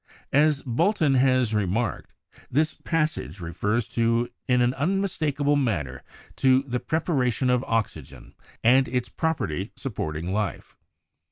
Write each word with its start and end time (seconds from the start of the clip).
As 0.33 0.63
Bolton 0.63 1.13
has 1.13 1.53
remarked, 1.53 2.15
this 2.49 2.73
passage 2.73 3.39
refers 3.39 3.95
"in 3.95 4.29
an 4.47 4.73
unmistakable 4.73 5.55
manner 5.55 6.01
to 6.37 6.63
the 6.63 6.79
prepara 6.79 7.17
132 7.17 7.17
CHEMISTRY 7.17 7.31
tion 7.35 7.49
of 7.51 7.63
oxygen 7.65 8.35
and 8.63 8.87
its 8.87 9.09
property 9.09 9.61
of 9.61 9.69
supporting 9.77 10.33
life." 10.33 10.75